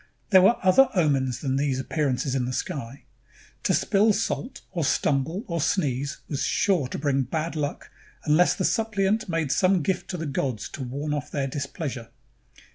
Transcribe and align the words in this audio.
There 0.31 0.41
were 0.41 0.57
other 0.63 0.89
omens 0.95 1.41
than 1.41 1.57
these 1.57 1.79
appear 1.79 2.09
ances 2.09 2.35
in 2.35 2.45
the 2.45 2.53
sky. 2.53 3.03
To 3.61 3.71
spill 3.71 4.13
salt 4.13 4.61
or 4.71 4.83
stumble 4.83 5.43
or 5.45 5.61
sneeze 5.61 6.17
was 6.27 6.41
sure 6.43 6.87
to 6.87 6.97
bring 6.97 7.21
bad 7.21 7.55
luck 7.55 7.91
unless 8.25 8.55
the 8.55 8.65
suppliant 8.65 9.29
made 9.29 9.51
some 9.51 9.83
gift 9.83 10.09
to 10.09 10.17
the 10.17 10.25
gods 10.25 10.69
to 10.69 10.81
ward 10.81 11.13
off 11.13 11.29
their 11.29 11.45
displeasure. 11.45 12.09